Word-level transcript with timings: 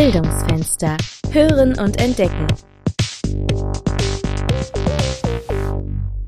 Bildungsfenster. 0.00 0.96
Hören 1.30 1.78
und 1.78 2.00
entdecken. 2.00 2.46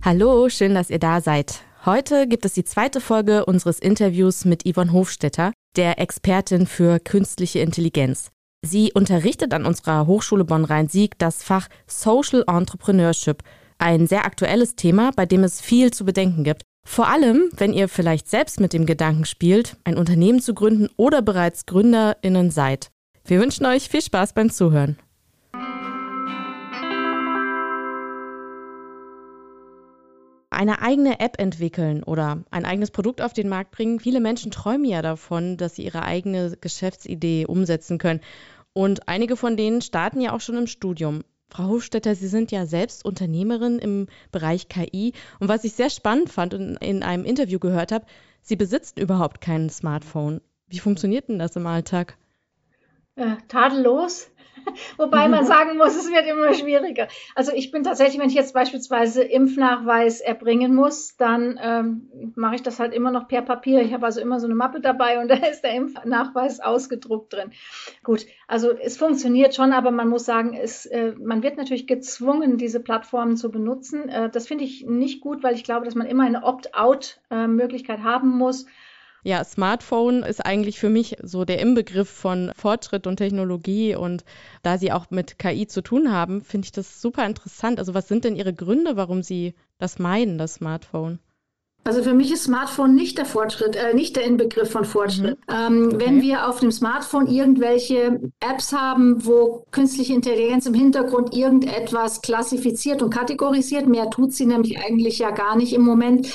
Hallo, 0.04 0.50
schön, 0.50 0.74
dass 0.74 0.90
ihr 0.90 0.98
da 0.98 1.22
seid. 1.22 1.62
Heute 1.86 2.28
gibt 2.28 2.44
es 2.44 2.52
die 2.52 2.64
zweite 2.64 3.00
Folge 3.00 3.46
unseres 3.46 3.78
Interviews 3.78 4.44
mit 4.44 4.64
Yvonne 4.70 4.92
Hofstetter, 4.92 5.54
der 5.76 5.98
Expertin 5.98 6.66
für 6.66 6.98
künstliche 7.00 7.60
Intelligenz. 7.60 8.30
Sie 8.60 8.92
unterrichtet 8.92 9.54
an 9.54 9.64
unserer 9.64 10.06
Hochschule 10.06 10.44
Bonn-Rhein-Sieg 10.44 11.18
das 11.18 11.42
Fach 11.42 11.68
Social 11.86 12.44
Entrepreneurship, 12.46 13.42
ein 13.78 14.06
sehr 14.06 14.26
aktuelles 14.26 14.76
Thema, 14.76 15.12
bei 15.16 15.24
dem 15.24 15.44
es 15.44 15.62
viel 15.62 15.92
zu 15.92 16.04
bedenken 16.04 16.44
gibt. 16.44 16.60
Vor 16.86 17.08
allem, 17.08 17.48
wenn 17.56 17.72
ihr 17.72 17.88
vielleicht 17.88 18.28
selbst 18.28 18.60
mit 18.60 18.74
dem 18.74 18.84
Gedanken 18.84 19.24
spielt, 19.24 19.78
ein 19.84 19.96
Unternehmen 19.96 20.42
zu 20.42 20.52
gründen 20.52 20.90
oder 20.98 21.22
bereits 21.22 21.64
Gründerinnen 21.64 22.50
seid. 22.50 22.91
Wir 23.24 23.40
wünschen 23.40 23.66
euch 23.66 23.88
viel 23.88 24.02
Spaß 24.02 24.32
beim 24.32 24.50
Zuhören. 24.50 24.98
Eine 30.50 30.82
eigene 30.82 31.20
App 31.20 31.40
entwickeln 31.40 32.02
oder 32.02 32.42
ein 32.50 32.64
eigenes 32.64 32.90
Produkt 32.90 33.22
auf 33.22 33.32
den 33.32 33.48
Markt 33.48 33.70
bringen. 33.70 34.00
Viele 34.00 34.20
Menschen 34.20 34.50
träumen 34.50 34.84
ja 34.84 35.02
davon, 35.02 35.56
dass 35.56 35.76
sie 35.76 35.84
ihre 35.84 36.02
eigene 36.02 36.56
Geschäftsidee 36.60 37.46
umsetzen 37.46 37.98
können. 37.98 38.20
Und 38.72 39.08
einige 39.08 39.36
von 39.36 39.56
denen 39.56 39.82
starten 39.82 40.20
ja 40.20 40.32
auch 40.32 40.40
schon 40.40 40.56
im 40.56 40.66
Studium. 40.66 41.22
Frau 41.48 41.68
Hofstetter, 41.68 42.14
Sie 42.14 42.28
sind 42.28 42.50
ja 42.50 42.66
selbst 42.66 43.04
Unternehmerin 43.04 43.78
im 43.78 44.08
Bereich 44.32 44.68
KI. 44.68 45.12
Und 45.38 45.48
was 45.48 45.64
ich 45.64 45.74
sehr 45.74 45.90
spannend 45.90 46.28
fand 46.28 46.54
und 46.54 46.76
in 46.78 47.02
einem 47.02 47.24
Interview 47.24 47.58
gehört 47.58 47.92
habe, 47.92 48.06
Sie 48.40 48.56
besitzen 48.56 49.00
überhaupt 49.00 49.40
kein 49.40 49.70
Smartphone. 49.70 50.40
Wie 50.68 50.80
funktioniert 50.80 51.28
denn 51.28 51.38
das 51.38 51.54
im 51.56 51.66
Alltag? 51.66 52.16
Äh, 53.16 53.36
tadellos. 53.48 54.30
Wobei 54.96 55.28
man 55.28 55.44
sagen 55.46 55.76
muss, 55.76 55.96
es 55.96 56.10
wird 56.10 56.26
immer 56.26 56.54
schwieriger. 56.54 57.08
Also 57.34 57.52
ich 57.52 57.70
bin 57.70 57.82
tatsächlich, 57.82 58.20
wenn 58.20 58.28
ich 58.28 58.34
jetzt 58.34 58.54
beispielsweise 58.54 59.22
Impfnachweis 59.22 60.20
erbringen 60.20 60.74
muss, 60.74 61.16
dann 61.16 61.58
ähm, 61.62 62.32
mache 62.36 62.56
ich 62.56 62.62
das 62.62 62.78
halt 62.78 62.92
immer 62.92 63.10
noch 63.10 63.28
per 63.28 63.42
Papier. 63.42 63.82
Ich 63.82 63.92
habe 63.92 64.06
also 64.06 64.20
immer 64.20 64.40
so 64.40 64.46
eine 64.46 64.54
Mappe 64.54 64.80
dabei 64.80 65.20
und 65.20 65.28
da 65.30 65.34
ist 65.34 65.62
der 65.62 65.74
Impfnachweis 65.74 66.60
ausgedruckt 66.60 67.32
drin. 67.32 67.50
Gut, 68.02 68.26
also 68.46 68.72
es 68.72 68.96
funktioniert 68.96 69.54
schon, 69.54 69.72
aber 69.72 69.90
man 69.90 70.08
muss 70.08 70.24
sagen, 70.24 70.54
es, 70.54 70.86
äh, 70.86 71.12
man 71.18 71.42
wird 71.42 71.56
natürlich 71.56 71.86
gezwungen, 71.86 72.56
diese 72.56 72.80
Plattformen 72.80 73.36
zu 73.36 73.50
benutzen. 73.50 74.08
Äh, 74.08 74.30
das 74.30 74.46
finde 74.46 74.64
ich 74.64 74.86
nicht 74.86 75.20
gut, 75.20 75.42
weil 75.42 75.54
ich 75.54 75.64
glaube, 75.64 75.84
dass 75.84 75.94
man 75.94 76.06
immer 76.06 76.24
eine 76.24 76.44
Opt-out-Möglichkeit 76.44 78.00
äh, 78.00 78.02
haben 78.02 78.30
muss. 78.30 78.66
Ja, 79.24 79.44
Smartphone 79.44 80.24
ist 80.24 80.44
eigentlich 80.44 80.80
für 80.80 80.88
mich 80.88 81.16
so 81.22 81.44
der 81.44 81.60
Inbegriff 81.60 82.08
von 82.08 82.52
Fortschritt 82.56 83.06
und 83.06 83.16
Technologie. 83.16 83.94
Und 83.94 84.24
da 84.62 84.78
Sie 84.78 84.90
auch 84.90 85.10
mit 85.10 85.38
KI 85.38 85.66
zu 85.68 85.80
tun 85.80 86.12
haben, 86.12 86.42
finde 86.42 86.66
ich 86.66 86.72
das 86.72 87.00
super 87.00 87.24
interessant. 87.24 87.78
Also 87.78 87.94
was 87.94 88.08
sind 88.08 88.24
denn 88.24 88.34
Ihre 88.34 88.52
Gründe, 88.52 88.96
warum 88.96 89.22
Sie 89.22 89.54
das 89.78 89.98
meinen, 90.00 90.38
das 90.38 90.54
Smartphone? 90.54 91.20
Also 91.84 92.04
für 92.04 92.14
mich 92.14 92.32
ist 92.32 92.44
Smartphone 92.44 92.94
nicht 92.94 93.18
der 93.18 93.24
Fortschritt, 93.24 93.74
äh, 93.74 93.92
nicht 93.92 94.14
der 94.14 94.24
Inbegriff 94.24 94.70
von 94.70 94.84
Fortschritt. 94.84 95.38
Mhm. 95.48 95.54
Ähm, 95.54 95.90
okay. 95.92 96.06
Wenn 96.06 96.22
wir 96.22 96.48
auf 96.48 96.60
dem 96.60 96.70
Smartphone 96.70 97.26
irgendwelche 97.26 98.20
Apps 98.38 98.72
haben, 98.72 99.26
wo 99.26 99.66
künstliche 99.72 100.14
Intelligenz 100.14 100.66
im 100.66 100.74
Hintergrund 100.74 101.34
irgendetwas 101.34 102.22
klassifiziert 102.22 103.02
und 103.02 103.10
kategorisiert, 103.10 103.88
mehr 103.88 104.10
tut 104.10 104.32
sie 104.32 104.46
nämlich 104.46 104.78
eigentlich 104.78 105.18
ja 105.18 105.32
gar 105.32 105.56
nicht 105.56 105.72
im 105.72 105.82
Moment, 105.82 106.28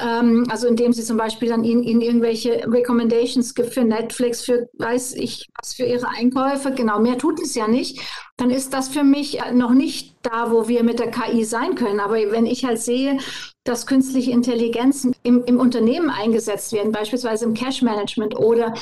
also 0.00 0.66
indem 0.66 0.92
sie 0.92 1.02
zum 1.02 1.16
Beispiel 1.16 1.48
dann 1.48 1.64
ihnen, 1.64 1.82
ihnen 1.82 2.00
irgendwelche 2.00 2.62
Recommendations 2.66 3.54
gibt 3.54 3.74
für 3.74 3.84
Netflix, 3.84 4.42
für 4.42 4.68
weiß 4.78 5.14
ich 5.14 5.48
was 5.60 5.74
für 5.74 5.84
ihre 5.84 6.08
Einkäufe, 6.08 6.72
genau, 6.72 7.00
mehr 7.00 7.18
tut 7.18 7.40
es 7.40 7.54
ja 7.54 7.68
nicht, 7.68 8.00
dann 8.36 8.50
ist 8.50 8.72
das 8.72 8.88
für 8.88 9.04
mich 9.04 9.38
noch 9.52 9.72
nicht 9.72 10.14
da, 10.22 10.50
wo 10.50 10.68
wir 10.68 10.82
mit 10.82 10.98
der 10.98 11.10
KI 11.10 11.44
sein 11.44 11.74
können. 11.74 12.00
Aber 12.00 12.14
wenn 12.14 12.46
ich 12.46 12.64
halt 12.64 12.78
sehe, 12.78 13.18
dass 13.64 13.86
künstliche 13.86 14.30
Intelligenzen 14.30 15.14
im, 15.22 15.44
im 15.44 15.60
Unternehmen 15.60 16.10
eingesetzt 16.10 16.72
werden, 16.72 16.92
beispielsweise 16.92 17.44
im 17.44 17.54
Cash-Management 17.54 18.36
oder 18.36 18.74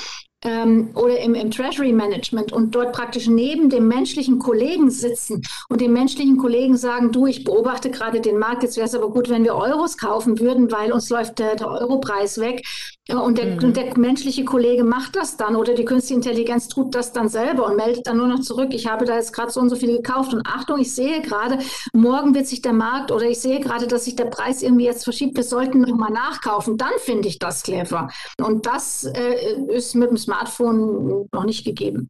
ähm, 0.44 0.90
oder 0.94 1.18
im, 1.18 1.34
im 1.34 1.50
Treasury 1.50 1.92
Management 1.92 2.52
und 2.52 2.74
dort 2.74 2.92
praktisch 2.92 3.26
neben 3.26 3.70
dem 3.70 3.88
menschlichen 3.88 4.38
Kollegen 4.38 4.90
sitzen 4.90 5.42
und 5.68 5.80
dem 5.80 5.92
menschlichen 5.92 6.38
Kollegen 6.38 6.76
sagen, 6.76 7.10
du, 7.10 7.26
ich 7.26 7.44
beobachte 7.44 7.90
gerade 7.90 8.20
den 8.20 8.38
Markt, 8.38 8.62
jetzt 8.62 8.76
wäre 8.76 8.86
es 8.86 8.94
aber 8.94 9.10
gut, 9.10 9.28
wenn 9.28 9.44
wir 9.44 9.56
Euros 9.56 9.98
kaufen 9.98 10.38
würden, 10.38 10.70
weil 10.70 10.92
uns 10.92 11.10
läuft 11.10 11.38
der, 11.40 11.56
der 11.56 11.68
Europreis 11.68 12.38
weg. 12.38 12.64
Und 13.10 13.38
der, 13.38 13.56
mhm. 13.56 13.64
und 13.64 13.76
der, 13.76 13.98
menschliche 13.98 14.44
Kollege 14.44 14.84
macht 14.84 15.16
das 15.16 15.38
dann 15.38 15.56
oder 15.56 15.72
die 15.72 15.86
künstliche 15.86 16.16
Intelligenz 16.16 16.68
tut 16.68 16.94
das 16.94 17.12
dann 17.12 17.30
selber 17.30 17.66
und 17.66 17.76
meldet 17.76 18.06
dann 18.06 18.18
nur 18.18 18.28
noch 18.28 18.40
zurück, 18.40 18.68
ich 18.72 18.86
habe 18.86 19.06
da 19.06 19.16
jetzt 19.16 19.32
gerade 19.32 19.50
so 19.50 19.60
und 19.60 19.70
so 19.70 19.76
viel 19.76 19.96
gekauft 19.96 20.34
und 20.34 20.46
Achtung, 20.46 20.78
ich 20.78 20.94
sehe 20.94 21.22
gerade, 21.28 21.58
morgen 21.92 22.34
wird 22.34 22.46
sich 22.46 22.62
der 22.62 22.72
Markt 22.72 23.12
oder 23.12 23.26
ich 23.26 23.40
sehe 23.40 23.60
gerade, 23.60 23.86
dass 23.86 24.04
sich 24.04 24.16
der 24.16 24.26
Preis 24.26 24.62
irgendwie 24.62 24.86
jetzt 24.86 25.04
verschiebt, 25.04 25.36
wir 25.36 25.44
sollten 25.44 25.80
nochmal 25.80 26.10
nachkaufen, 26.10 26.76
dann 26.76 26.92
finde 26.98 27.28
ich 27.28 27.38
das 27.38 27.62
clever. 27.62 28.08
Und 28.40 28.66
das 28.66 29.04
äh, 29.04 29.54
ist 29.68 29.94
mit 29.94 30.10
dem 30.10 30.16
Smartphone 30.16 31.28
noch 31.32 31.44
nicht 31.44 31.64
gegeben. 31.64 32.08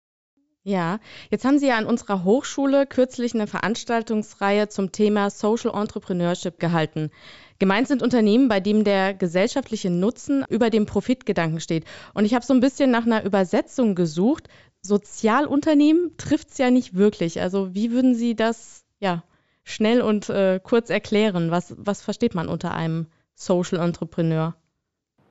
Ja, 0.68 0.98
jetzt 1.30 1.46
haben 1.46 1.58
Sie 1.58 1.68
ja 1.68 1.78
an 1.78 1.86
unserer 1.86 2.24
Hochschule 2.24 2.86
kürzlich 2.86 3.34
eine 3.34 3.46
Veranstaltungsreihe 3.46 4.68
zum 4.68 4.92
Thema 4.92 5.30
Social 5.30 5.72
Entrepreneurship 5.74 6.58
gehalten. 6.58 7.10
Gemeint 7.58 7.88
sind 7.88 8.02
Unternehmen, 8.02 8.48
bei 8.48 8.60
denen 8.60 8.84
der 8.84 9.14
gesellschaftliche 9.14 9.88
Nutzen 9.88 10.44
über 10.50 10.68
dem 10.68 10.84
Profitgedanken 10.84 11.60
steht. 11.60 11.86
Und 12.12 12.26
ich 12.26 12.34
habe 12.34 12.44
so 12.44 12.52
ein 12.52 12.60
bisschen 12.60 12.90
nach 12.90 13.06
einer 13.06 13.24
Übersetzung 13.24 13.94
gesucht. 13.94 14.48
Sozialunternehmen 14.82 16.16
trifft 16.18 16.50
es 16.50 16.58
ja 16.58 16.70
nicht 16.70 16.94
wirklich. 16.94 17.40
Also 17.40 17.74
wie 17.74 17.90
würden 17.90 18.14
Sie 18.14 18.36
das 18.36 18.84
ja 19.00 19.22
schnell 19.64 20.00
und 20.00 20.28
äh, 20.31 20.60
kurz 20.62 20.91
erklären? 20.91 21.50
Was, 21.50 21.75
was 21.78 22.03
versteht 22.03 22.34
man 22.34 22.48
unter 22.48 22.75
einem 22.75 23.06
Social 23.34 23.78
Entrepreneur? 23.81 24.54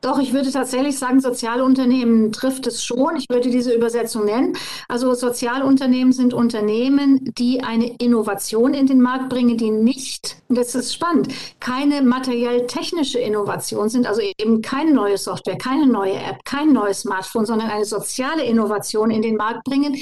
Doch, 0.02 0.20
ich 0.20 0.32
würde 0.32 0.52
tatsächlich 0.52 1.00
sagen, 1.00 1.20
Sozialunternehmen 1.22 2.32
trifft 2.32 2.68
es 2.68 2.84
schon. 2.84 3.16
Ich 3.16 3.26
würde 3.30 3.50
diese 3.50 3.74
Übersetzung 3.74 4.26
nennen. 4.26 4.56
Also 4.88 5.16
Sozialunternehmen 5.16 6.14
sind 6.14 6.36
Unternehmen, 6.36 7.34
die 7.38 7.64
eine 7.64 7.96
Innovation 7.98 8.76
in 8.76 8.86
den 8.86 9.02
Markt 9.02 9.30
bringen, 9.30 9.58
die 9.58 9.72
nicht, 9.72 10.38
das 10.50 10.76
ist 10.76 10.94
spannend, 10.94 11.30
keine 11.60 12.04
materiell-technische 12.04 13.18
Innovation 13.18 13.90
sind, 13.90 14.06
also 14.06 14.22
eben 14.38 14.62
keine 14.62 14.94
neue 14.94 15.18
Software, 15.18 15.58
keine 15.58 15.88
neue 15.88 16.14
App, 16.14 16.46
kein 16.46 16.74
neues 16.74 17.02
Smartphone, 17.02 17.48
sondern 17.48 17.72
eine 17.72 17.86
soziale 17.86 18.44
Innovation 18.44 19.10
in 19.10 19.24
den 19.24 19.36
Markt 19.36 19.64
bringen, 19.64 19.96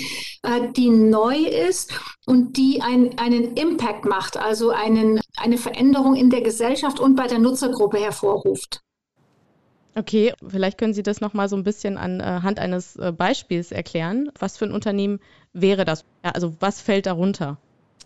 äh, 0.44 0.74
die 0.76 0.90
neu 0.90 1.38
ist 1.38 1.94
und 2.26 2.58
die 2.58 2.82
ein, 2.82 3.18
einen 3.18 3.54
Impact 3.54 4.04
macht, 4.04 4.36
also 4.36 4.72
einen, 4.72 5.22
eine 5.38 5.58
Veränderung 5.58 6.16
in 6.16 6.30
der 6.30 6.42
Gesellschaft 6.42 7.00
und 7.00 7.16
bei 7.16 7.28
der 7.28 7.40
Nutzergruppe 7.40 7.98
hervorruft. 7.98 8.85
Okay, 9.98 10.34
vielleicht 10.46 10.78
können 10.78 10.94
Sie 10.94 11.04
das 11.04 11.22
noch 11.22 11.34
mal 11.34 11.48
so 11.48 11.56
ein 11.56 11.64
bisschen 11.64 11.98
anhand 11.98 12.60
eines 12.60 12.98
äh, 12.98 13.14
Beispiels 13.14 13.72
erklären. 13.72 14.30
Was 14.38 14.58
für 14.58 14.66
ein 14.66 14.74
Unternehmen 14.74 15.20
wäre 15.54 15.86
das? 15.86 16.04
Also 16.22 16.54
was 16.60 16.82
fällt 16.82 17.06
darunter? 17.06 17.58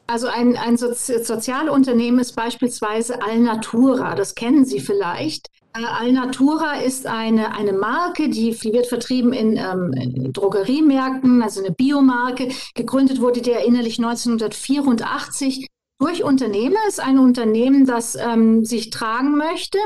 Also 0.05 0.27
ein, 0.27 0.55
ein 0.55 0.77
Sozi 0.77 1.23
Sozialunternehmen 1.23 2.19
ist 2.19 2.35
beispielsweise 2.35 3.21
Alnatura. 3.23 4.15
Das 4.15 4.35
kennen 4.35 4.65
Sie 4.65 4.79
vielleicht. 4.79 5.47
Äh, 5.75 5.83
Alnatura 5.83 6.79
ist 6.81 7.07
eine, 7.07 7.55
eine 7.55 7.73
Marke, 7.73 8.29
die, 8.29 8.51
die 8.51 8.73
wird 8.73 8.87
vertrieben 8.87 9.33
in, 9.33 9.57
ähm, 9.57 9.93
in 9.93 10.33
Drogeriemärkten, 10.33 11.41
also 11.41 11.59
eine 11.59 11.71
Biomarke. 11.71 12.49
Gegründet 12.75 13.21
wurde 13.21 13.41
der 13.41 13.65
innerlich 13.65 13.97
1984 13.99 15.67
durch 15.99 16.23
Unternehmer 16.23 16.79
ist 16.87 17.01
ein 17.01 17.19
Unternehmen, 17.19 17.85
das 17.85 18.15
ähm, 18.15 18.63
sich 18.63 18.89
tragen 18.89 19.35
möchte, 19.35 19.77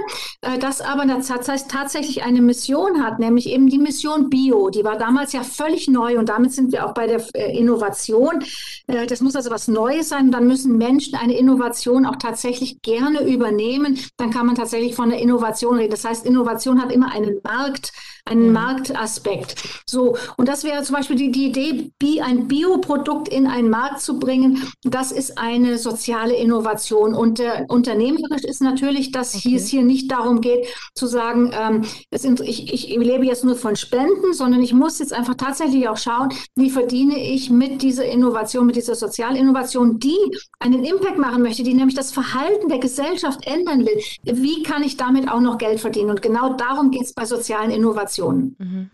äh, 0.42 0.60
das 0.60 0.80
aber 0.80 1.06
das 1.06 1.30
heißt, 1.30 1.72
tatsächlich 1.72 2.24
eine 2.24 2.42
Mission 2.42 3.04
hat, 3.04 3.18
nämlich 3.18 3.50
eben 3.50 3.68
die 3.68 3.80
Mission 3.80 4.30
Bio. 4.30 4.70
Die 4.70 4.84
war 4.84 4.98
damals 4.98 5.34
ja 5.34 5.42
völlig 5.42 5.88
neu 5.88 6.20
und 6.20 6.30
damit 6.30 6.54
sind 6.54 6.72
wir 6.72 6.86
auch 6.86 6.94
bei 6.94 7.08
der 7.08 7.24
äh, 7.34 7.58
Innovation. 7.58 8.44
Äh, 8.86 9.08
das 9.08 9.22
muss 9.22 9.36
also 9.36 9.50
was 9.50 9.68
Neues 9.68 10.10
sein. 10.10 10.32
Dann 10.32 10.48
müssen 10.48 10.78
Menschen 10.78 11.16
eine 11.16 11.36
Innovation 11.36 12.06
auch 12.06 12.18
tatsächlich 12.18 12.82
gerne 12.84 13.24
übernehmen. 13.28 14.00
Dann 14.18 14.30
kann 14.30 14.46
man 14.46 14.56
tatsächlich 14.56 14.96
von 14.96 15.10
der 15.10 15.20
Innovation 15.20 15.78
reden. 15.78 15.92
Das 15.92 16.06
heißt, 16.06 16.28
Innovation 16.28 16.80
hat 16.80 16.92
immer 16.92 17.12
einen 17.12 17.40
Markt 17.44 17.92
einen 18.26 18.48
mhm. 18.48 18.54
Marktaspekt. 18.54 19.84
So, 19.86 20.16
und 20.38 20.48
das 20.48 20.64
wäre 20.64 20.82
zum 20.84 20.96
Beispiel 20.96 21.18
die, 21.18 21.30
die 21.30 21.48
Idee, 21.48 22.22
ein 22.22 22.48
Bioprodukt 22.48 23.28
in 23.28 23.48
einen 23.48 23.70
Markt 23.70 24.00
zu 24.00 24.18
bringen. 24.18 24.64
Das 24.84 25.12
ist 25.12 25.38
eine 25.38 25.78
soziale 25.78 26.03
Innovation. 26.08 27.14
Und 27.14 27.40
äh, 27.40 27.66
unternehmerisch 27.68 28.44
ist 28.44 28.62
natürlich, 28.62 29.12
dass 29.12 29.36
okay. 29.36 29.56
es 29.56 29.68
hier 29.68 29.84
nicht 29.84 30.12
darum 30.12 30.42
geht, 30.42 30.68
zu 30.96 31.08
sagen, 31.08 31.52
ähm, 31.54 31.84
sind, 32.12 32.40
ich, 32.42 32.74
ich 32.74 32.96
lebe 32.96 33.26
jetzt 33.26 33.44
nur 33.44 33.56
von 33.56 33.76
Spenden, 33.76 34.34
sondern 34.34 34.62
ich 34.62 34.74
muss 34.74 35.00
jetzt 35.00 35.14
einfach 35.14 35.36
tatsächlich 35.36 35.88
auch 35.88 35.98
schauen, 35.98 36.30
wie 36.56 36.70
verdiene 36.70 37.18
ich 37.18 37.50
mit 37.50 37.82
dieser 37.82 38.06
Innovation, 38.06 38.66
mit 38.66 38.76
dieser 38.76 38.96
Sozialinnovation, 38.96 40.00
die 40.00 40.18
einen 40.60 40.84
Impact 40.84 41.18
machen 41.18 41.42
möchte, 41.42 41.64
die 41.64 41.74
nämlich 41.74 41.96
das 41.96 42.12
Verhalten 42.12 42.70
der 42.70 42.80
Gesellschaft 42.80 43.46
ändern 43.46 43.86
will. 43.86 44.00
Wie 44.24 44.64
kann 44.64 44.84
ich 44.84 44.98
damit 44.98 45.30
auch 45.30 45.42
noch 45.42 45.58
Geld 45.58 45.80
verdienen? 45.80 46.10
Und 46.10 46.22
genau 46.22 46.54
darum 46.54 46.92
geht 46.92 47.04
es 47.04 47.14
bei 47.14 47.26
sozialen 47.26 47.72
Innovationen. 47.72 48.56
Mhm. 48.60 48.90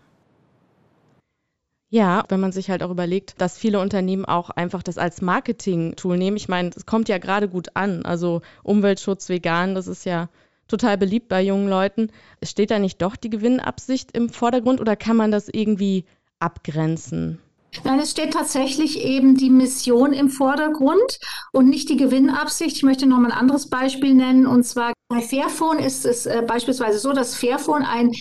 Ja, 1.92 2.24
wenn 2.28 2.38
man 2.38 2.52
sich 2.52 2.70
halt 2.70 2.84
auch 2.84 2.90
überlegt, 2.90 3.34
dass 3.40 3.58
viele 3.58 3.80
Unternehmen 3.80 4.24
auch 4.24 4.50
einfach 4.50 4.82
das 4.82 4.96
als 4.96 5.22
Marketing-Tool 5.22 6.16
nehmen. 6.16 6.36
Ich 6.36 6.48
meine, 6.48 6.70
es 6.74 6.86
kommt 6.86 7.08
ja 7.08 7.18
gerade 7.18 7.48
gut 7.48 7.70
an. 7.74 8.04
Also 8.04 8.42
Umweltschutz, 8.62 9.28
vegan, 9.28 9.74
das 9.74 9.88
ist 9.88 10.04
ja 10.06 10.28
total 10.68 10.96
beliebt 10.96 11.28
bei 11.28 11.42
jungen 11.42 11.68
Leuten. 11.68 12.12
Steht 12.44 12.70
da 12.70 12.78
nicht 12.78 13.02
doch 13.02 13.16
die 13.16 13.28
Gewinnabsicht 13.28 14.16
im 14.16 14.28
Vordergrund 14.28 14.80
oder 14.80 14.94
kann 14.94 15.16
man 15.16 15.32
das 15.32 15.48
irgendwie 15.48 16.04
abgrenzen? 16.38 17.40
Nein, 17.82 17.98
es 17.98 18.12
steht 18.12 18.34
tatsächlich 18.34 19.04
eben 19.04 19.36
die 19.36 19.50
Mission 19.50 20.12
im 20.12 20.28
Vordergrund 20.28 21.18
und 21.52 21.68
nicht 21.68 21.88
die 21.88 21.96
Gewinnabsicht. 21.96 22.76
Ich 22.76 22.82
möchte 22.84 23.06
noch 23.06 23.18
mal 23.18 23.32
ein 23.32 23.38
anderes 23.38 23.68
Beispiel 23.68 24.14
nennen. 24.14 24.46
Und 24.46 24.62
zwar 24.64 24.92
bei 25.08 25.20
Fairphone 25.20 25.78
ist 25.78 26.06
es 26.06 26.26
äh, 26.26 26.42
beispielsweise 26.46 27.00
so, 27.00 27.12
dass 27.12 27.34
Fairphone 27.34 27.82
ein, 27.82 28.12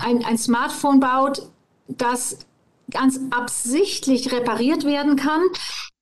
ein, 0.00 0.24
ein 0.24 0.38
Smartphone 0.38 0.98
baut, 0.98 1.42
das 1.88 2.38
ganz 2.92 3.20
absichtlich 3.30 4.32
repariert 4.32 4.84
werden 4.84 5.16
kann. 5.16 5.42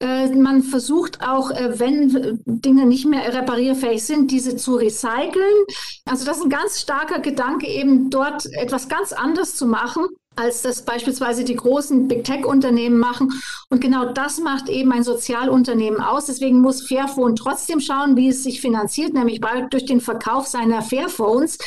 Äh, 0.01 0.29
man 0.35 0.63
versucht 0.63 1.23
auch, 1.23 1.51
äh, 1.51 1.79
wenn 1.79 2.41
Dinge 2.45 2.87
nicht 2.87 3.07
mehr 3.07 3.33
reparierfähig 3.33 4.05
sind, 4.05 4.31
diese 4.31 4.57
zu 4.57 4.77
recyceln. 4.77 5.65
Also 6.05 6.25
das 6.25 6.39
ist 6.39 6.45
ein 6.45 6.51
ganz 6.51 6.81
starker 6.81 7.21
Gedanke, 7.21 7.67
eben 7.67 8.11
dort 8.11 8.47
etwas 8.53 8.89
ganz 8.89 9.13
anderes 9.13 9.57
zu 9.57 9.67
machen 9.67 10.07
als 10.37 10.63
das 10.63 10.83
beispielsweise 10.83 11.45
die 11.45 11.57
großen 11.57 12.09
Big 12.09 12.25
Tech-Unternehmen 12.25 12.99
machen. 12.99 13.31
Und 13.69 13.81
genau 13.81 14.13
das 14.13 14.39
macht 14.39 14.69
eben 14.69 14.93
ein 14.93 15.05
Sozialunternehmen 15.05 16.01
aus. 16.01 16.27
Deswegen 16.27 16.61
muss 16.61 16.87
Fairphone 16.87 17.37
trotzdem 17.37 17.81
schauen, 17.81 18.17
wie 18.17 18.29
es 18.29 18.43
sich 18.43 18.61
finanziert, 18.61 19.13
nämlich 19.13 19.41
durch 19.71 19.85
den 19.85 20.01
Verkauf 20.01 20.47
seiner 20.47 20.83
Fairphones. 20.83 21.59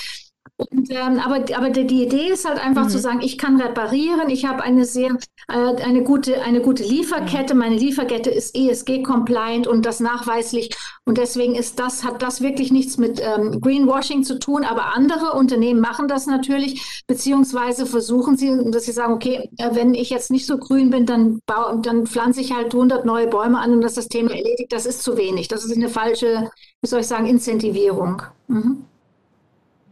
Und, 0.58 0.92
ähm, 0.92 1.20
aber, 1.20 1.44
aber 1.56 1.70
die, 1.72 2.04
Idee 2.04 2.28
ist 2.28 2.48
halt 2.48 2.64
einfach 2.64 2.86
mhm. 2.86 2.90
zu 2.90 3.00
sagen, 3.00 3.22
ich 3.22 3.40
kann 3.40 3.60
reparieren, 3.60 4.30
ich 4.30 4.46
habe 4.46 4.62
eine 4.62 4.86
sehr 4.86 5.18
äh, 5.48 5.54
eine 5.56 6.04
gute 6.04 6.44
eine 6.44 6.62
gute 6.62 6.84
Lieferkette, 6.84 7.56
meine 7.56 7.76
Lieferkette 7.76 8.30
ist 8.30 8.56
ESG-compliant 8.56 9.66
und 9.66 9.86
das 9.86 10.00
nachweislich 10.00 10.70
und 11.06 11.18
deswegen 11.18 11.56
ist 11.56 11.80
das 11.80 12.04
hat 12.04 12.22
das 12.22 12.42
wirklich 12.42 12.72
nichts 12.72 12.98
mit 13.00 13.20
ähm, 13.20 13.62
Greenwashing 13.62 14.24
zu 14.24 14.38
tun, 14.38 14.64
aber 14.64 14.96
andere 14.96 15.32
Unternehmen 15.34 15.80
machen 15.80 16.08
das 16.08 16.28
natürlich 16.28 17.04
beziehungsweise 17.08 17.88
versuchen 17.88 18.38
sie, 18.38 18.52
dass 18.70 18.86
sie 18.86 18.92
sagen, 18.92 19.14
okay, 19.14 19.50
äh, 19.58 19.70
wenn 19.74 19.96
ich 19.96 20.12
jetzt 20.12 20.30
nicht 20.30 20.46
so 20.46 20.60
grün 20.60 20.92
bin, 20.92 21.08
dann 21.08 21.40
baue, 21.48 21.80
dann 21.82 22.06
pflanze 22.06 22.42
ich 22.42 22.54
halt 22.54 22.74
100 22.74 23.06
neue 23.06 23.28
Bäume 23.28 23.58
an 23.58 23.74
und 23.74 23.82
das 23.82 23.96
das 23.96 24.08
Thema 24.08 24.32
erledigt. 24.32 24.72
Das 24.72 24.86
ist 24.86 25.04
zu 25.04 25.18
wenig. 25.18 25.48
Das 25.48 25.66
ist 25.66 25.76
eine 25.76 25.90
falsche, 25.90 26.52
wie 26.82 26.88
soll 26.88 27.02
ich 27.02 27.08
sagen, 27.08 27.26
Incentivierung. 27.26 28.22
Mhm. 28.48 28.86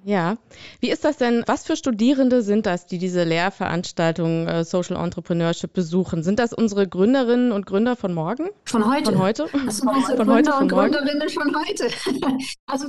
Ja, 0.03 0.37
wie 0.79 0.89
ist 0.89 1.05
das 1.05 1.17
denn? 1.17 1.43
Was 1.45 1.65
für 1.65 1.75
Studierende 1.75 2.41
sind 2.41 2.65
das, 2.65 2.87
die 2.87 2.97
diese 2.97 3.23
Lehrveranstaltung 3.23 4.47
äh, 4.47 4.63
Social 4.63 4.95
Entrepreneurship 4.95 5.73
besuchen? 5.73 6.23
Sind 6.23 6.39
das 6.39 6.53
unsere 6.53 6.87
Gründerinnen 6.87 7.51
und 7.51 7.65
Gründer 7.67 7.95
von 7.95 8.13
morgen? 8.13 8.49
Von 8.65 8.91
heute. 8.91 9.11
Von 9.11 9.21
heute? 9.21 9.47
Also 9.65 9.83
von, 9.83 9.93
Gründer 10.15 10.33
heute, 10.33 10.51
von 10.51 10.61
und 10.63 10.71
morgen? 10.71 10.91
Gründerinnen 10.91 11.29
von 11.29 11.55
heute. 11.55 11.87
also, 12.65 12.87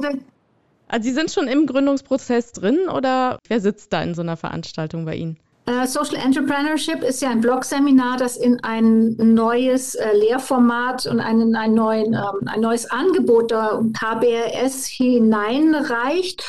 also 0.89 1.05
Sie 1.05 1.13
sind 1.13 1.31
schon 1.31 1.49
im 1.49 1.67
Gründungsprozess 1.67 2.53
drin 2.53 2.89
oder 2.89 3.39
wer 3.47 3.61
sitzt 3.61 3.93
da 3.93 4.03
in 4.03 4.15
so 4.15 4.23
einer 4.23 4.39
Veranstaltung 4.39 5.05
bei 5.05 5.17
Ihnen? 5.17 5.39
Uh, 5.69 5.87
Social 5.87 6.17
Entrepreneurship 6.17 7.05
ist 7.05 7.23
ja 7.23 7.31
ein 7.31 7.41
Blog-Seminar, 7.41 8.17
das 8.17 8.37
in 8.37 8.65
ein 8.65 9.15
neues 9.17 9.95
uh, 9.95 10.17
Lehrformat 10.17 11.07
und 11.07 11.21
einen, 11.21 11.55
ein, 11.55 11.73
neuen, 11.75 12.17
um, 12.17 12.49
ein 12.49 12.61
neues 12.61 12.91
Angebot 12.91 13.53
der 13.53 13.81
HBRS 14.01 14.87
hineinreicht. 14.87 16.45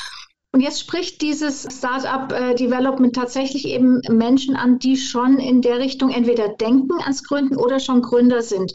Und 0.53 0.61
jetzt 0.61 0.79
spricht 0.79 1.21
dieses 1.21 1.63
Startup 1.63 2.31
äh, 2.31 2.53
Development 2.53 3.15
tatsächlich 3.15 3.65
eben 3.65 4.01
Menschen 4.07 4.55
an, 4.55 4.77
die 4.77 4.97
schon 4.97 5.39
in 5.39 5.63
der 5.63 5.79
Richtung 5.79 6.11
entweder 6.11 6.47
denken 6.47 7.01
ans 7.01 7.23
Gründen 7.23 7.57
oder 7.57 7.79
schon 7.79 8.03
Gründer 8.03 8.43
sind. 8.43 8.71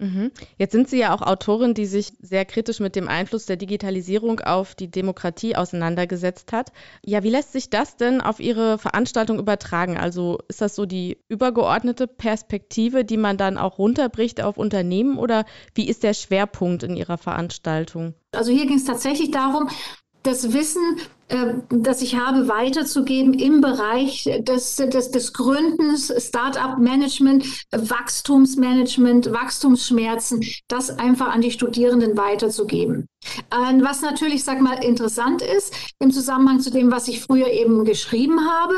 Mhm. 0.00 0.32
Jetzt 0.58 0.72
sind 0.72 0.88
Sie 0.88 0.98
ja 0.98 1.14
auch 1.14 1.22
Autorin, 1.22 1.74
die 1.74 1.86
sich 1.86 2.12
sehr 2.18 2.44
kritisch 2.44 2.80
mit 2.80 2.96
dem 2.96 3.06
Einfluss 3.06 3.46
der 3.46 3.56
Digitalisierung 3.56 4.40
auf 4.40 4.74
die 4.74 4.90
Demokratie 4.90 5.54
auseinandergesetzt 5.54 6.52
hat. 6.52 6.72
Ja, 7.04 7.22
wie 7.22 7.30
lässt 7.30 7.52
sich 7.52 7.70
das 7.70 7.96
denn 7.96 8.20
auf 8.20 8.40
Ihre 8.40 8.76
Veranstaltung 8.78 9.38
übertragen? 9.38 9.96
Also 9.96 10.40
ist 10.48 10.60
das 10.60 10.74
so 10.74 10.86
die 10.86 11.18
übergeordnete 11.28 12.08
Perspektive, 12.08 13.04
die 13.04 13.16
man 13.16 13.36
dann 13.36 13.56
auch 13.56 13.78
runterbricht 13.78 14.42
auf 14.42 14.56
Unternehmen 14.56 15.18
oder 15.18 15.44
wie 15.76 15.88
ist 15.88 16.02
der 16.02 16.14
Schwerpunkt 16.14 16.82
in 16.82 16.96
Ihrer 16.96 17.16
Veranstaltung? 17.16 18.14
Also 18.32 18.50
hier 18.50 18.66
ging 18.66 18.78
es 18.78 18.84
tatsächlich 18.84 19.30
darum, 19.30 19.68
das 20.24 20.52
Wissen, 20.52 20.98
äh, 21.28 21.54
das 21.70 22.02
ich 22.02 22.16
habe, 22.16 22.48
weiterzugeben 22.48 23.34
im 23.34 23.60
Bereich 23.60 24.28
des, 24.40 24.76
des, 24.76 25.10
des 25.10 25.32
Gründens, 25.32 26.12
Start-up-Management, 26.18 27.46
Wachstumsmanagement, 27.70 29.32
Wachstumsschmerzen, 29.32 30.44
das 30.66 30.90
einfach 30.98 31.28
an 31.28 31.42
die 31.42 31.52
Studierenden 31.52 32.16
weiterzugeben. 32.16 33.06
Was 33.50 34.02
natürlich, 34.02 34.44
sag 34.44 34.60
mal, 34.60 34.82
interessant 34.84 35.42
ist 35.42 35.74
im 35.98 36.10
Zusammenhang 36.10 36.60
zu 36.60 36.70
dem, 36.70 36.90
was 36.90 37.08
ich 37.08 37.20
früher 37.20 37.48
eben 37.48 37.84
geschrieben 37.84 38.48
habe, 38.48 38.74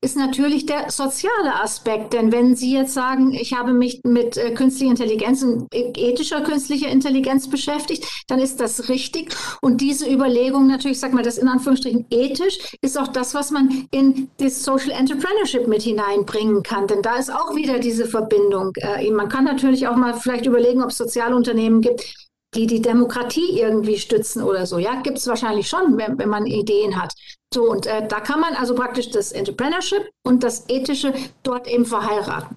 ist 0.00 0.16
natürlich 0.16 0.66
der 0.66 0.90
soziale 0.90 1.60
Aspekt. 1.62 2.12
Denn 2.12 2.32
wenn 2.32 2.56
Sie 2.56 2.72
jetzt 2.72 2.94
sagen, 2.94 3.32
ich 3.32 3.54
habe 3.54 3.72
mich 3.72 4.00
mit 4.04 4.36
äh, 4.36 4.52
künstlicher 4.52 4.90
Intelligenz 4.90 5.42
und 5.42 5.66
ethischer 5.72 6.40
künstlicher 6.40 6.88
Intelligenz 6.88 7.48
beschäftigt, 7.48 8.04
dann 8.28 8.38
ist 8.38 8.60
das 8.60 8.88
richtig. 8.88 9.34
Und 9.60 9.80
diese 9.80 10.10
Überlegung 10.10 10.66
natürlich, 10.66 11.00
sag 11.00 11.12
mal, 11.12 11.22
das 11.22 11.38
in 11.38 11.48
Anführungsstrichen 11.48 12.06
ethisch, 12.10 12.58
ist 12.80 12.98
auch 12.98 13.08
das, 13.08 13.34
was 13.34 13.50
man 13.50 13.88
in 13.90 14.30
das 14.38 14.62
Social 14.64 14.90
Entrepreneurship 14.90 15.66
mit 15.66 15.82
hineinbringen 15.82 16.62
kann. 16.62 16.86
Denn 16.86 17.02
da 17.02 17.16
ist 17.16 17.32
auch 17.32 17.54
wieder 17.54 17.78
diese 17.78 18.06
Verbindung. 18.06 18.72
Äh, 18.76 19.10
man 19.10 19.28
kann 19.28 19.44
natürlich 19.44 19.88
auch 19.88 19.96
mal 19.96 20.14
vielleicht 20.14 20.46
überlegen, 20.46 20.82
ob 20.82 20.90
es 20.90 20.98
Sozialunternehmen 20.98 21.80
gibt, 21.80 22.29
die 22.54 22.66
die 22.66 22.82
Demokratie 22.82 23.60
irgendwie 23.60 23.98
stützen 23.98 24.42
oder 24.42 24.66
so. 24.66 24.78
Ja, 24.78 25.00
gibt 25.02 25.18
es 25.18 25.26
wahrscheinlich 25.26 25.68
schon, 25.68 25.96
wenn, 25.96 26.18
wenn, 26.18 26.28
man 26.28 26.46
Ideen 26.46 27.00
hat. 27.00 27.14
So, 27.54 27.70
und 27.70 27.86
äh, 27.86 28.06
da 28.06 28.20
kann 28.20 28.40
man 28.40 28.54
also 28.54 28.74
praktisch 28.74 29.10
das 29.10 29.32
Entrepreneurship 29.32 30.10
und 30.24 30.42
das 30.42 30.68
Ethische 30.68 31.12
dort 31.42 31.68
eben 31.68 31.86
verheiraten. 31.86 32.56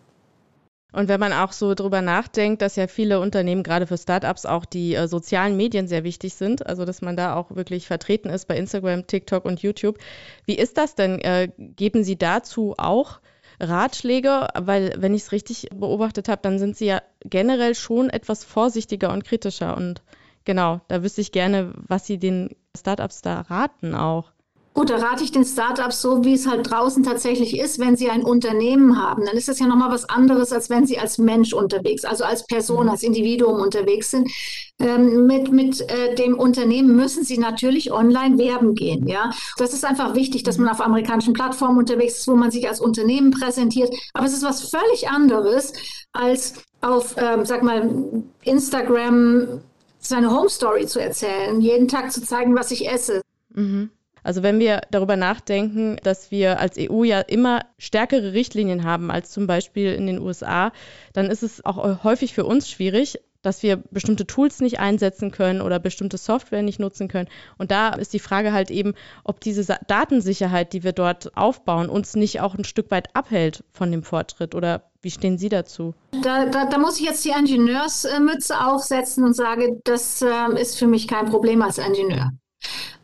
Und 0.94 1.10
wenn 1.10 1.20
man 1.20 1.34
auch 1.34 1.52
so 1.52 1.74
drüber 1.74 2.02
nachdenkt, 2.02 2.62
dass 2.62 2.76
ja 2.76 2.86
viele 2.86 3.20
Unternehmen, 3.20 3.64
gerade 3.64 3.88
für 3.88 3.98
Startups, 3.98 4.46
auch 4.46 4.64
die 4.64 4.94
äh, 4.94 5.08
sozialen 5.08 5.58
Medien 5.58 5.88
sehr 5.88 6.04
wichtig 6.04 6.36
sind, 6.36 6.66
also 6.66 6.86
dass 6.86 7.02
man 7.02 7.18
da 7.18 7.36
auch 7.36 7.56
wirklich 7.56 7.88
vertreten 7.88 8.30
ist 8.30 8.48
bei 8.48 8.56
Instagram, 8.56 9.08
TikTok 9.08 9.46
und 9.46 9.62
YouTube. 9.62 9.98
Wie 10.46 10.56
ist 10.56 10.78
das 10.78 10.94
denn? 10.94 11.20
Äh, 11.20 11.50
geben 11.58 12.04
Sie 12.04 12.16
dazu 12.16 12.76
auch 12.78 13.20
Ratschläge, 13.60 14.48
weil 14.56 14.94
wenn 14.98 15.14
ich 15.14 15.24
es 15.24 15.32
richtig 15.32 15.70
beobachtet 15.74 16.28
habe, 16.28 16.42
dann 16.42 16.60
sind 16.60 16.78
sie 16.78 16.86
ja 16.86 17.02
generell 17.24 17.76
schon 17.76 18.10
etwas 18.10 18.44
vorsichtiger 18.44 19.12
und 19.12 19.24
kritischer. 19.24 19.76
Und 19.78 20.02
genau, 20.46 20.82
da 20.88 21.04
wüsste 21.04 21.22
ich 21.22 21.32
gerne, 21.32 21.74
was 21.88 22.06
sie 22.06 22.18
den 22.18 22.56
Startups 22.78 23.22
da 23.22 23.42
raten 23.42 23.96
auch. 23.96 24.32
Gut, 24.74 24.90
da 24.90 24.96
rate 24.96 25.24
ich 25.24 25.32
den 25.32 25.46
Startups 25.46 26.02
so, 26.02 26.24
wie 26.26 26.34
es 26.34 26.48
halt 26.48 26.70
draußen 26.70 27.04
tatsächlich 27.04 27.60
ist, 27.60 27.78
wenn 27.78 27.96
sie 27.96 28.10
ein 28.10 28.24
Unternehmen 28.24 29.00
haben. 29.00 29.24
Dann 29.24 29.38
ist 29.38 29.48
das 29.48 29.60
ja 29.60 29.68
nochmal 29.68 29.92
was 29.92 30.10
anderes, 30.10 30.52
als 30.52 30.72
wenn 30.72 30.88
sie 30.88 30.98
als 30.98 31.20
Mensch 31.20 31.54
unterwegs, 31.54 32.06
also 32.06 32.24
als 32.24 32.48
Person, 32.48 32.86
mhm. 32.86 32.90
als 32.90 33.04
Individuum 33.04 33.62
unterwegs 33.62 34.10
sind. 34.10 34.32
Ähm, 34.80 35.28
mit 35.28 35.52
mit 35.52 35.80
äh, 35.92 36.16
dem 36.16 36.40
Unternehmen 36.40 36.96
müssen 36.96 37.24
sie 37.24 37.38
natürlich 37.38 37.92
online 37.92 38.40
werben 38.40 38.74
gehen. 38.74 39.08
Ja, 39.08 39.30
das 39.58 39.74
ist 39.74 39.86
einfach 39.86 40.16
wichtig, 40.16 40.42
dass 40.42 40.58
man 40.58 40.70
auf 40.70 40.82
amerikanischen 40.82 41.34
Plattformen 41.34 41.78
unterwegs 41.78 42.18
ist, 42.18 42.28
wo 42.28 42.36
man 42.36 42.50
sich 42.50 42.68
als 42.68 42.82
Unternehmen 42.82 43.30
präsentiert. 43.30 43.94
Aber 44.14 44.26
es 44.26 44.34
ist 44.34 44.44
was 44.44 44.70
völlig 44.70 45.08
anderes 45.08 45.74
als 46.14 46.56
auf, 46.82 47.16
ähm, 47.18 47.46
sag 47.46 47.62
mal, 47.62 48.24
Instagram 48.44 49.62
seine 50.00 50.36
Home 50.36 50.50
Story 50.50 50.88
zu 50.88 51.00
erzählen, 51.00 51.62
jeden 51.62 51.88
Tag 51.88 52.12
zu 52.12 52.24
zeigen, 52.24 52.56
was 52.56 52.72
ich 52.72 52.90
esse. 52.90 53.22
Mhm. 53.54 53.92
Also 54.24 54.44
wenn 54.44 54.60
wir 54.60 54.82
darüber 54.92 55.16
nachdenken, 55.16 55.98
dass 56.04 56.32
wir 56.32 56.60
als 56.60 56.78
EU 56.80 57.04
ja 57.04 57.20
immer 57.20 57.62
stärkere 57.78 58.34
Richtlinien 58.34 58.84
haben 58.84 59.12
als 59.12 59.32
zum 59.32 59.48
Beispiel 59.48 59.94
in 59.94 60.08
den 60.08 60.20
USA, 60.20 60.72
dann 61.14 61.30
ist 61.30 61.44
es 61.44 61.64
auch 61.66 62.04
häufig 62.04 62.34
für 62.34 62.46
uns 62.46 62.70
schwierig, 62.70 63.20
dass 63.44 63.62
wir 63.62 63.78
bestimmte 63.92 64.26
Tools 64.26 64.62
nicht 64.62 64.80
einsetzen 64.80 65.30
können 65.30 65.62
oder 65.62 65.78
bestimmte 65.78 66.18
Software 66.18 66.64
nicht 66.64 66.80
nutzen 66.80 67.08
können. 67.08 67.28
Und 67.58 67.70
da 67.70 67.90
ist 67.90 68.14
die 68.14 68.20
Frage 68.20 68.54
halt 68.54 68.72
eben, 68.72 68.94
ob 69.24 69.42
diese 69.42 69.78
Datensicherheit, 69.88 70.74
die 70.74 70.84
wir 70.84 70.94
dort 70.94 71.38
aufbauen, 71.38 71.90
uns 71.90 72.16
nicht 72.16 72.42
auch 72.42 72.56
ein 72.56 72.64
Stück 72.64 72.90
weit 72.90 73.16
abhält 73.16 73.64
von 73.72 73.92
dem 73.92 74.04
Fortschritt. 74.04 74.56
Oder 74.56 74.90
wie 75.02 75.12
stehen 75.12 75.38
Sie 75.38 75.50
dazu? 75.50 75.94
Da, 76.24 76.46
da, 76.46 76.66
da 76.66 76.78
muss 76.78 77.00
ich 77.00 77.06
jetzt 77.06 77.26
die 77.26 77.34
Ingenieursmütze 77.38 78.66
aufsetzen 78.66 79.26
und 79.26 79.36
sage, 79.36 79.78
das 79.84 80.22
äh, 80.22 80.60
ist 80.60 80.80
für 80.80 80.88
mich 80.88 81.08
kein 81.08 81.30
Problem 81.30 81.62
als 81.62 81.78
Ingenieur. 81.78 82.32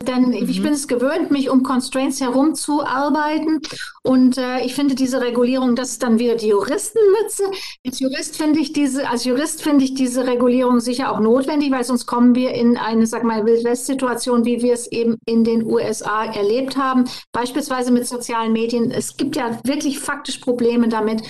Denn 0.07 0.29
mhm. 0.29 0.33
ich 0.33 0.61
bin 0.61 0.73
es 0.73 0.87
gewöhnt, 0.87 1.31
mich 1.31 1.49
um 1.49 1.63
Constraints 1.63 2.21
herumzuarbeiten. 2.21 3.61
Und 4.01 4.37
äh, 4.37 4.61
ich 4.61 4.73
finde 4.75 4.95
diese 4.95 5.21
Regulierung, 5.21 5.75
das 5.75 5.91
ist 5.91 6.03
dann 6.03 6.19
wieder 6.19 6.35
die 6.35 6.47
Juristenmütze. 6.47 7.43
Als 7.85 7.99
Jurist 7.99 8.37
finde 8.37 8.59
ich 8.59 8.73
diese, 8.73 9.09
als 9.09 9.25
Jurist 9.25 9.61
finde 9.61 9.83
ich 9.83 9.93
diese 9.93 10.25
Regulierung 10.25 10.79
sicher 10.79 11.11
auch 11.11 11.19
notwendig, 11.19 11.71
weil 11.71 11.83
sonst 11.83 12.05
kommen 12.05 12.33
wir 12.35 12.53
in 12.53 12.77
eine, 12.77 13.07
sag 13.07 13.23
mal, 13.23 13.45
Wildwest-Situation, 13.45 14.45
wie 14.45 14.61
wir 14.61 14.73
es 14.73 14.87
eben 14.91 15.17
in 15.25 15.43
den 15.43 15.63
USA 15.65 16.25
erlebt 16.25 16.77
haben. 16.77 17.05
Beispielsweise 17.31 17.91
mit 17.91 18.07
sozialen 18.07 18.53
Medien. 18.53 18.91
Es 18.91 19.17
gibt 19.17 19.35
ja 19.35 19.59
wirklich 19.63 19.99
faktisch 19.99 20.37
Probleme 20.37 20.87
damit. 20.87 21.23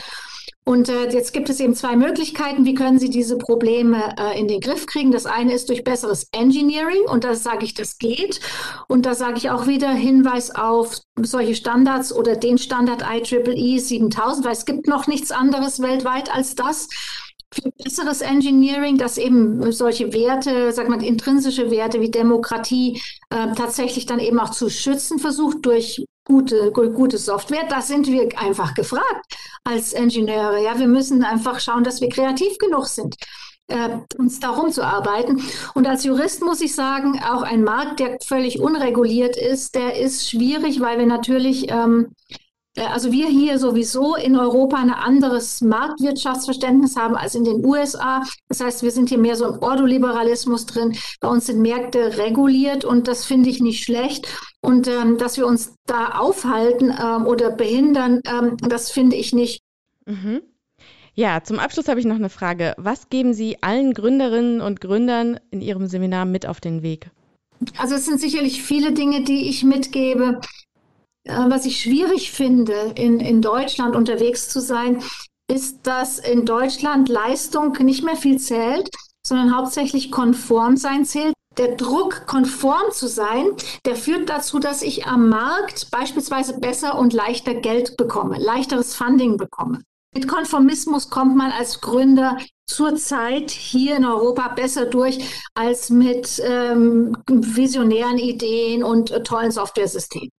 Und 0.70 0.88
äh, 0.88 1.10
jetzt 1.10 1.34
gibt 1.34 1.50
es 1.50 1.60
eben 1.60 1.74
zwei 1.74 1.96
Möglichkeiten, 1.96 2.64
wie 2.64 2.76
können 2.76 3.00
Sie 3.00 3.10
diese 3.10 3.40
Probleme 3.40 4.14
äh, 4.20 4.40
in 4.40 4.48
den 4.48 4.62
Griff 4.62 4.86
kriegen. 4.86 5.12
Das 5.12 5.26
eine 5.26 5.52
ist 5.52 5.68
durch 5.70 5.84
besseres 5.84 6.28
Engineering 6.32 7.02
und 7.08 7.24
da 7.24 7.34
sage 7.34 7.66
ich, 7.66 7.74
das 7.74 7.98
geht. 7.98 8.40
Und 8.88 9.08
da 9.08 9.16
sage 9.16 9.40
ich 9.40 9.50
auch 9.50 9.66
wieder 9.66 9.90
Hinweis 9.90 10.54
auf 10.54 11.00
solche 11.20 11.56
Standards 11.56 12.14
oder 12.14 12.36
den 12.36 12.60
Standard 12.60 13.02
IEEE 13.02 13.80
7000, 13.80 14.46
weil 14.46 14.52
es 14.52 14.66
gibt 14.66 14.86
noch 14.86 15.08
nichts 15.08 15.32
anderes 15.32 15.82
weltweit 15.82 16.32
als 16.32 16.54
das 16.54 16.88
für 17.52 17.72
besseres 17.84 18.22
Engineering, 18.22 19.00
dass 19.00 19.18
eben 19.18 19.72
solche 19.72 20.14
Werte, 20.14 20.72
sag 20.72 20.88
mal, 20.88 21.04
intrinsische 21.04 21.72
Werte 21.72 22.00
wie 22.00 22.12
Demokratie 22.12 23.02
äh, 23.32 23.56
tatsächlich 23.56 24.06
dann 24.06 24.20
eben 24.20 24.40
auch 24.40 24.52
zu 24.52 24.70
schützen 24.70 25.18
versucht 25.18 25.66
durch 25.66 26.06
gute, 26.30 26.72
gute 26.72 27.18
Software. 27.18 27.66
Da 27.68 27.82
sind 27.82 28.08
wir 28.08 28.30
einfach 28.40 28.74
gefragt 28.76 29.36
als 29.64 29.92
Ingenieure. 29.94 30.64
Ja, 30.64 30.80
wir 30.80 30.88
müssen 30.88 31.24
einfach 31.24 31.60
schauen, 31.60 31.84
dass 31.84 32.00
wir 32.00 32.10
kreativ 32.10 32.58
genug 32.60 32.86
sind. 32.86 33.16
Äh, 33.68 34.00
uns 34.18 34.40
darum 34.40 34.72
zu 34.72 34.84
arbeiten. 34.84 35.44
Und 35.76 35.86
als 35.86 36.04
Jurist 36.04 36.42
muss 36.42 36.62
ich 36.62 36.74
sagen, 36.74 37.22
auch 37.24 37.44
ein 37.44 37.64
Markt, 37.64 38.00
der 38.00 38.18
völlig 38.26 38.60
unreguliert 38.60 39.38
ist, 39.38 39.76
der 39.76 40.00
ist 40.00 40.28
schwierig, 40.28 40.80
weil 40.82 40.98
wir 40.98 41.06
natürlich 41.06 41.70
ähm, 41.70 42.14
äh, 42.30 42.36
also 42.78 43.12
wir 43.12 43.28
hier 43.28 43.58
sowieso 43.58 44.16
in 44.16 44.38
Europa 44.38 44.78
ein 44.78 44.92
anderes 44.92 45.62
Marktwirtschaftsverständnis 45.62 46.96
haben 46.96 47.16
als 47.16 47.36
in 47.36 47.44
den 47.44 47.66
USA. 47.66 48.24
Das 48.48 48.62
heißt, 48.62 48.84
wir 48.84 48.92
sind 48.92 49.10
hier 49.10 49.18
mehr 49.18 49.36
so 49.36 49.46
im 49.48 49.60
Ordoliberalismus 49.62 50.66
drin. 50.66 50.96
Bei 51.20 51.28
uns 51.28 51.48
sind 51.48 51.62
Märkte 51.62 52.18
reguliert 52.18 52.86
und 52.86 53.08
das 53.08 53.26
finde 53.26 53.50
ich 53.50 53.60
nicht 53.60 53.84
schlecht. 53.84 54.28
Und 54.62 54.88
ähm, 54.88 55.18
dass 55.18 55.38
wir 55.38 55.48
uns 55.48 55.76
da 55.86 56.20
aufhalten 56.20 56.94
ähm, 56.98 57.26
oder 57.26 57.52
behindern, 57.52 58.22
ähm, 58.26 58.58
das 58.58 58.92
finde 58.92 59.16
ich 59.16 59.34
nicht. 59.34 59.62
Mhm. 60.06 60.42
Ja, 61.16 61.44
zum 61.44 61.60
Abschluss 61.60 61.88
habe 61.90 62.00
ich 62.00 62.06
noch 62.06 62.16
eine 62.16 62.30
Frage. 62.30 62.76
Was 62.78 63.10
geben 63.10 63.34
Sie 63.34 63.62
allen 63.62 63.94
Gründerinnen 63.94 64.62
und 64.62 64.80
Gründern 64.80 65.40
in 65.52 65.60
Ihrem 65.62 65.88
Seminar 65.88 66.26
mit 66.26 66.46
auf 66.46 66.62
den 66.62 66.82
Weg? 66.82 67.10
Also 67.78 67.96
es 67.96 68.06
sind 68.06 68.22
sicherlich 68.22 68.64
viele 68.64 68.94
Dinge, 68.94 69.24
die 69.24 69.50
ich 69.50 69.64
mitgebe. 69.64 70.40
Äh, 71.30 71.50
was 71.50 71.66
ich 71.66 71.80
schwierig 71.80 72.32
finde, 72.32 72.94
in, 72.96 73.20
in 73.20 73.42
Deutschland 73.42 73.96
unterwegs 73.96 74.50
zu 74.50 74.60
sein, 74.60 75.02
ist, 75.50 75.86
dass 75.88 76.20
in 76.20 76.46
Deutschland 76.46 77.10
Leistung 77.10 77.74
nicht 77.80 78.04
mehr 78.04 78.16
viel 78.16 78.40
zählt, 78.40 78.90
sondern 79.26 79.56
hauptsächlich 79.56 80.12
konform 80.12 80.78
sein 80.78 81.06
zählt. 81.06 81.34
Der 81.58 81.76
Druck, 81.76 82.26
konform 82.26 82.92
zu 82.92 83.08
sein, 83.08 83.46
der 83.86 83.96
führt 83.96 84.30
dazu, 84.30 84.60
dass 84.60 84.82
ich 84.82 85.08
am 85.08 85.30
Markt 85.30 85.92
beispielsweise 85.92 86.60
besser 86.60 86.98
und 86.98 87.14
leichter 87.14 87.54
Geld 87.54 87.98
bekomme, 87.98 88.38
leichteres 88.38 88.96
Funding 88.96 89.38
bekomme. 89.38 89.82
Mit 90.16 90.28
Konformismus 90.28 91.10
kommt 91.10 91.36
man 91.36 91.52
als 91.52 91.82
Gründer 91.82 92.38
zurzeit 92.68 93.52
hier 93.52 93.98
in 93.98 94.06
Europa 94.06 94.48
besser 94.50 94.86
durch 94.86 95.20
als 95.54 95.90
mit 95.90 96.42
ähm, 96.44 97.18
visionären 97.28 98.18
Ideen 98.18 98.84
und 98.84 99.12
äh, 99.12 99.22
tollen 99.22 99.52
Softwaresystemen. 99.52 100.30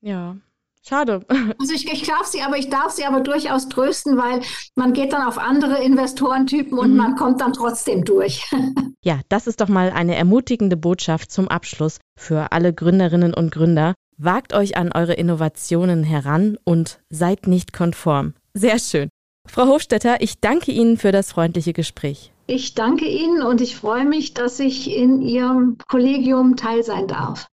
Ja, 0.00 0.36
Schade. 0.82 1.20
Also 1.58 1.74
ich, 1.74 1.92
ich 1.92 2.06
darf 2.06 2.26
sie, 2.26 2.42
aber 2.42 2.56
ich 2.56 2.70
darf 2.70 2.90
sie 2.92 3.04
aber 3.04 3.20
durchaus 3.20 3.68
trösten, 3.68 4.16
weil 4.16 4.40
man 4.76 4.92
geht 4.92 5.12
dann 5.12 5.26
auf 5.26 5.38
andere 5.38 5.82
Investorentypen 5.82 6.78
und 6.78 6.92
mhm. 6.92 6.96
man 6.96 7.16
kommt 7.16 7.40
dann 7.40 7.52
trotzdem 7.52 8.04
durch. 8.04 8.50
Ja, 9.02 9.18
das 9.30 9.46
ist 9.46 9.62
doch 9.62 9.68
mal 9.68 9.88
eine 9.92 10.14
ermutigende 10.14 10.76
Botschaft 10.76 11.32
zum 11.32 11.48
Abschluss 11.48 12.00
für 12.18 12.52
alle 12.52 12.74
Gründerinnen 12.74 13.32
und 13.32 13.50
Gründer. 13.50 13.94
Wagt 14.18 14.52
euch 14.52 14.76
an 14.76 14.92
eure 14.92 15.14
Innovationen 15.14 16.04
heran 16.04 16.58
und 16.64 17.00
seid 17.08 17.46
nicht 17.46 17.72
konform. 17.72 18.34
Sehr 18.52 18.78
schön. 18.78 19.08
Frau 19.48 19.68
Hofstetter, 19.68 20.20
ich 20.20 20.40
danke 20.40 20.70
Ihnen 20.70 20.98
für 20.98 21.12
das 21.12 21.32
freundliche 21.32 21.72
Gespräch. 21.72 22.30
Ich 22.46 22.74
danke 22.74 23.06
Ihnen 23.06 23.40
und 23.40 23.62
ich 23.62 23.74
freue 23.74 24.04
mich, 24.04 24.34
dass 24.34 24.60
ich 24.60 24.94
in 24.94 25.22
Ihrem 25.22 25.78
Kollegium 25.88 26.56
teil 26.56 26.82
sein 26.82 27.08
darf. 27.08 27.46